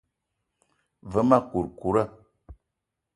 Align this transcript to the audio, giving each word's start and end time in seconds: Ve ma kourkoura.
Ve 1.11 1.21
ma 1.29 1.39
kourkoura. 1.49 2.03